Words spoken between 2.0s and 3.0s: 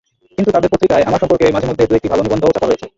ভালো নিবন্ধও ছাপা হয়েছে।